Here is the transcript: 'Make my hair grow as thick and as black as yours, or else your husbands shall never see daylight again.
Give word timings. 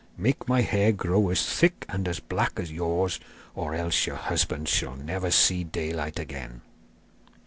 'Make 0.17 0.47
my 0.47 0.61
hair 0.61 0.91
grow 0.91 1.29
as 1.29 1.45
thick 1.45 1.85
and 1.87 2.07
as 2.07 2.19
black 2.19 2.53
as 2.57 2.71
yours, 2.71 3.19
or 3.53 3.75
else 3.75 4.07
your 4.07 4.15
husbands 4.15 4.71
shall 4.71 4.95
never 4.95 5.29
see 5.29 5.63
daylight 5.63 6.17
again. 6.17 6.61